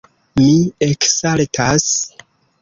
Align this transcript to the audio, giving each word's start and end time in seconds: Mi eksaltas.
Mi 0.37 0.45
eksaltas. 0.85 1.87